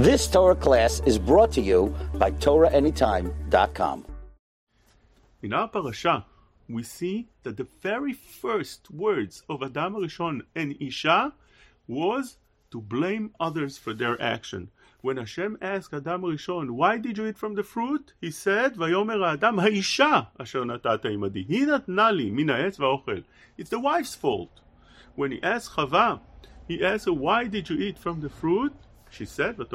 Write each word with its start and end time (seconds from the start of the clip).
This 0.00 0.26
Torah 0.28 0.54
class 0.56 1.02
is 1.04 1.18
brought 1.18 1.52
to 1.52 1.60
you 1.60 1.94
by 2.14 2.30
TorahAnytime.com. 2.30 4.06
In 5.42 5.52
our 5.52 5.68
parasha, 5.68 6.24
we 6.70 6.84
see 6.84 7.28
that 7.42 7.58
the 7.58 7.66
very 7.82 8.14
first 8.14 8.90
words 8.90 9.42
of 9.50 9.62
Adam 9.62 9.96
Rishon 9.96 10.40
and 10.56 10.74
Isha 10.80 11.34
was 11.86 12.38
to 12.70 12.80
blame 12.80 13.34
others 13.38 13.76
for 13.76 13.92
their 13.92 14.18
action. 14.22 14.70
When 15.02 15.18
Hashem 15.18 15.58
asked 15.60 15.92
Adam 15.92 16.22
Rishon, 16.22 16.70
why 16.70 16.96
did 16.96 17.18
you 17.18 17.26
eat 17.26 17.36
from 17.36 17.54
the 17.54 17.62
fruit? 17.62 18.14
He 18.22 18.30
said, 18.30 18.76
Vayomer 18.76 19.34
Adam 19.34 19.56
haisha 19.58 20.28
asher 20.40 20.62
natata 20.62 21.12
imadi. 21.12 21.44
He 21.46 21.66
natna 21.66 22.16
li 22.16 22.30
min 22.30 22.48
ha'etz 22.48 22.78
va'ochel. 22.78 23.22
It's 23.58 23.68
the 23.68 23.78
wife's 23.78 24.14
fault. 24.14 24.62
When 25.14 25.32
he 25.32 25.42
asked 25.42 25.72
Chava, 25.72 26.20
he 26.66 26.82
asked 26.82 27.06
why 27.06 27.48
did 27.48 27.68
you 27.68 27.76
eat 27.76 27.98
from 27.98 28.22
the 28.22 28.30
fruit? 28.30 28.72
She 29.10 29.26
said. 29.26 29.56
It's 29.58 29.70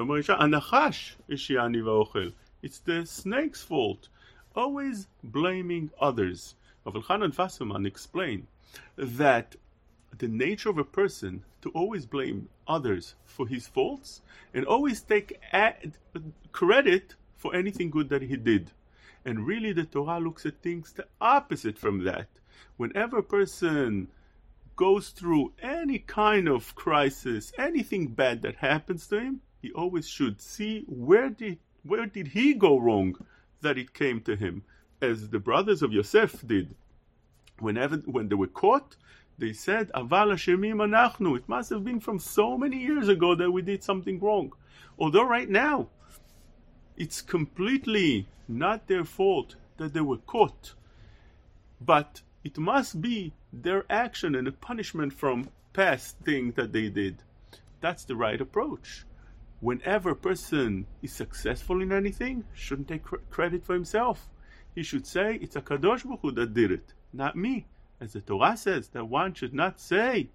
the 2.79 3.05
snake's 3.05 3.61
fault. 3.61 4.07
Always 4.55 5.07
blaming 5.23 5.91
others. 5.99 6.55
Rav 6.85 6.95
Elchanan 6.95 7.37
Wasserman 7.37 7.85
explained 7.85 8.47
that 8.97 9.55
the 10.17 10.27
nature 10.27 10.69
of 10.69 10.77
a 10.77 10.83
person 10.83 11.43
to 11.61 11.69
always 11.71 12.05
blame 12.05 12.49
others 12.67 13.15
for 13.25 13.47
his 13.47 13.67
faults 13.67 14.21
and 14.53 14.65
always 14.65 15.01
take 15.01 15.39
credit 16.51 17.15
for 17.35 17.53
anything 17.53 17.89
good 17.89 18.09
that 18.09 18.21
he 18.21 18.37
did. 18.37 18.71
And 19.25 19.45
really, 19.45 19.73
the 19.73 19.85
Torah 19.85 20.19
looks 20.19 20.45
at 20.45 20.61
things 20.61 20.93
the 20.93 21.07
opposite 21.19 21.77
from 21.77 22.03
that. 22.05 22.27
Whenever 22.77 23.17
a 23.17 23.23
person 23.23 24.07
goes 24.75 25.09
through 25.09 25.53
any 25.61 25.99
kind 25.99 26.47
of 26.47 26.75
crisis, 26.75 27.51
anything 27.57 28.07
bad 28.07 28.41
that 28.41 28.55
happens 28.55 29.07
to 29.07 29.19
him, 29.19 29.41
he 29.61 29.71
always 29.71 30.07
should 30.07 30.41
see 30.41 30.83
where 30.87 31.29
did 31.29 31.59
where 31.83 32.05
did 32.05 32.27
he 32.27 32.53
go 32.53 32.79
wrong 32.79 33.15
that 33.61 33.77
it 33.77 33.93
came 33.93 34.21
to 34.21 34.35
him, 34.35 34.63
as 35.01 35.29
the 35.29 35.39
brothers 35.39 35.81
of 35.81 35.93
Yosef 35.93 36.45
did. 36.45 36.75
Whenever 37.59 37.97
when 37.97 38.27
they 38.27 38.35
were 38.35 38.47
caught, 38.47 38.95
they 39.37 39.53
said, 39.53 39.91
Aval 39.93 40.33
Hashemim 40.33 40.77
anachnu. 40.77 41.37
It 41.37 41.49
must 41.49 41.69
have 41.69 41.83
been 41.83 41.99
from 41.99 42.19
so 42.19 42.57
many 42.57 42.77
years 42.77 43.07
ago 43.09 43.35
that 43.35 43.51
we 43.51 43.61
did 43.61 43.83
something 43.83 44.19
wrong. 44.19 44.53
Although 44.97 45.27
right 45.27 45.49
now, 45.49 45.89
it's 46.97 47.21
completely 47.21 48.27
not 48.47 48.87
their 48.87 49.03
fault 49.03 49.55
that 49.77 49.93
they 49.93 50.01
were 50.01 50.17
caught. 50.17 50.73
But 51.81 52.21
it 52.45 52.57
must 52.57 53.01
be 53.01 53.33
their 53.51 53.83
action 53.89 54.35
and 54.35 54.47
a 54.47 54.51
punishment 54.53 55.11
from 55.11 55.49
past 55.73 56.17
thing 56.19 56.51
that 56.51 56.71
they 56.71 56.87
did. 56.87 57.23
That's 57.81 58.05
the 58.05 58.15
right 58.15 58.39
approach. 58.39 59.03
Whenever 59.59 60.11
a 60.11 60.15
person 60.15 60.85
is 61.01 61.11
successful 61.11 61.81
in 61.81 61.91
anything, 61.91 62.45
shouldn't 62.53 62.87
take 62.87 63.03
cr- 63.03 63.15
credit 63.29 63.65
for 63.65 63.73
himself. 63.73 64.29
He 64.75 64.83
should 64.83 65.07
say, 65.07 65.39
it's 65.41 65.55
a 65.55 65.61
Kadosh 65.61 66.01
Hu 66.01 66.31
that 66.31 66.53
did 66.53 66.71
it, 66.71 66.93
not 67.11 67.35
me 67.35 67.65
as 67.99 68.13
the 68.13 68.21
Torah 68.21 68.57
says, 68.57 68.89
that 68.89 69.05
one 69.05 69.33
should 69.33 69.53
not 69.53 69.79
say 69.79 70.29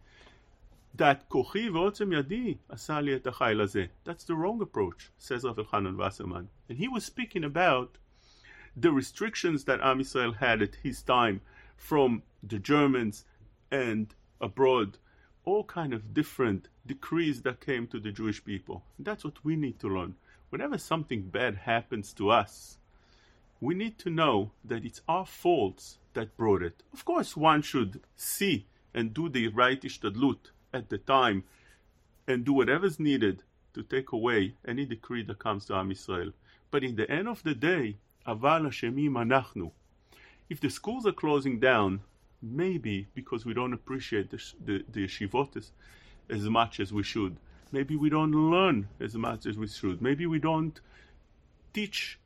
that 0.94 1.28
kochi 1.28 1.68
ve'otzem 1.68 2.10
yadi 2.10 2.58
asali 2.72 3.14
et. 3.14 3.90
That's 4.04 4.24
the 4.24 4.34
wrong 4.34 4.60
approach, 4.60 5.10
says 5.18 5.44
Rav 5.44 5.56
Elchanan 5.56 5.96
Wasserman. 5.96 6.48
And 6.68 6.78
he 6.78 6.88
was 6.88 7.04
speaking 7.04 7.44
about 7.44 7.98
the 8.76 8.90
restrictions 8.90 9.64
that 9.64 9.80
Am 9.80 10.00
Yisrael 10.00 10.36
had 10.36 10.62
at 10.62 10.76
his 10.82 11.02
time 11.02 11.40
from 11.80 12.22
the 12.42 12.58
Germans 12.58 13.24
and 13.70 14.14
abroad, 14.38 14.98
all 15.46 15.64
kind 15.64 15.94
of 15.94 16.12
different 16.12 16.68
decrees 16.86 17.40
that 17.42 17.64
came 17.64 17.86
to 17.88 17.98
the 17.98 18.12
Jewish 18.12 18.44
people. 18.44 18.84
That's 18.98 19.24
what 19.24 19.42
we 19.42 19.56
need 19.56 19.80
to 19.80 19.88
learn. 19.88 20.14
Whenever 20.50 20.76
something 20.76 21.22
bad 21.22 21.56
happens 21.56 22.12
to 22.14 22.30
us, 22.30 22.76
we 23.60 23.74
need 23.74 23.98
to 24.00 24.10
know 24.10 24.52
that 24.62 24.84
it's 24.84 25.00
our 25.08 25.24
faults 25.24 25.98
that 26.12 26.36
brought 26.36 26.62
it. 26.62 26.82
Of 26.92 27.04
course, 27.06 27.34
one 27.34 27.62
should 27.62 28.00
see 28.14 28.66
and 28.92 29.14
do 29.14 29.30
the 29.30 29.48
right 29.48 29.80
ishtadlut 29.80 30.50
at 30.74 30.90
the 30.90 30.98
time 30.98 31.44
and 32.28 32.44
do 32.44 32.52
whatever's 32.52 33.00
needed 33.00 33.42
to 33.72 33.82
take 33.82 34.12
away 34.12 34.54
any 34.68 34.84
decree 34.84 35.22
that 35.22 35.38
comes 35.38 35.64
to 35.66 35.74
Am 35.76 35.90
Yisrael. 35.90 36.34
But 36.70 36.84
in 36.84 36.96
the 36.96 37.10
end 37.10 37.26
of 37.26 37.42
the 37.42 37.54
day, 37.54 37.96
aval 38.26 38.66
Hashemim 38.66 39.12
anachnu. 39.12 39.70
If 40.50 40.58
the 40.60 40.68
schools 40.68 41.06
are 41.06 41.12
closing 41.12 41.60
down, 41.60 42.00
maybe 42.42 43.06
because 43.14 43.46
we 43.46 43.54
don't 43.54 43.72
appreciate 43.72 44.30
the, 44.30 44.42
the, 44.64 44.84
the 44.90 45.70
as 46.28 46.44
much 46.48 46.80
as 46.80 46.92
we 46.92 47.04
should. 47.04 47.36
Maybe 47.70 47.94
we 47.94 48.10
don't 48.10 48.32
learn 48.32 48.88
as 48.98 49.14
much 49.14 49.46
as 49.46 49.56
we 49.56 49.68
should. 49.68 50.02
Maybe 50.02 50.26
we 50.26 50.40
don't 50.40 50.80
teach 51.72 52.18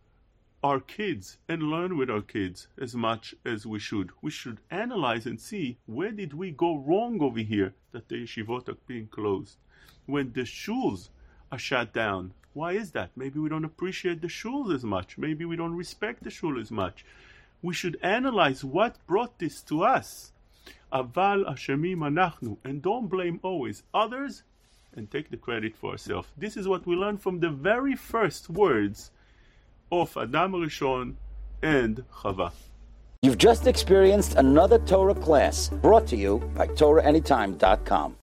our 0.63 0.81
kids 0.81 1.37
and 1.51 1.65
learn 1.65 1.99
with 1.99 2.09
our 2.09 2.23
kids 2.23 2.69
as 2.81 2.95
much 2.95 3.35
as 3.45 3.67
we 3.67 3.79
should. 3.79 4.09
We 4.23 4.31
should 4.31 4.59
analyze 4.71 5.27
and 5.27 5.39
see 5.39 5.77
where 5.85 6.11
did 6.11 6.33
we 6.33 6.51
go 6.51 6.79
wrong 6.79 7.21
over 7.21 7.41
here 7.41 7.75
that 7.93 8.09
the 8.09 8.25
yeshivot 8.25 8.71
are 8.71 8.79
being 8.87 9.09
closed. 9.09 9.59
When 10.07 10.33
the 10.33 10.47
shuls 10.47 11.11
are 11.53 11.59
shut 11.59 11.93
down, 11.93 12.33
why 12.55 12.73
is 12.73 12.93
that? 12.93 13.11
Maybe 13.17 13.39
we 13.39 13.51
don't 13.51 13.67
appreciate 13.67 14.23
the 14.23 14.29
shuls 14.29 14.75
as 14.75 14.83
much. 14.83 15.19
Maybe 15.19 15.45
we 15.45 15.57
don't 15.57 15.77
respect 15.77 16.25
the 16.25 16.31
shul 16.31 16.59
as 16.59 16.71
much. 16.71 17.05
We 17.65 17.73
should 17.73 17.97
analyze 18.03 18.63
what 18.63 18.99
brought 19.07 19.39
this 19.39 19.63
to 19.63 19.85
us. 19.85 20.33
Aval 20.93 21.47
Hashemim 21.49 22.01
anachnu, 22.11 22.59
and 22.63 22.83
don't 22.83 23.09
blame 23.09 23.41
always 23.43 23.83
others, 23.95 24.43
and 24.95 25.11
take 25.11 25.31
the 25.31 25.39
credit 25.39 25.75
for 25.75 25.93
ourselves. 25.93 26.29
This 26.37 26.59
is 26.59 26.69
what 26.69 26.87
we 26.87 26.95
learn 26.95 27.17
from 27.17 27.41
the 27.41 27.49
very 27.49 27.97
first 27.97 28.51
words 28.51 29.13
of 29.91 30.15
Adam 30.15 30.53
Rishon 30.53 31.15
and 31.63 32.05
Chava. 32.13 32.53
You've 33.23 33.39
just 33.39 33.67
experienced 33.67 34.35
another 34.35 34.79
Torah 34.81 35.15
class 35.15 35.71
brought 35.71 36.07
to 36.09 36.17
you 36.17 36.41
by 36.55 36.67
TorahAnytime.com. 36.67 38.13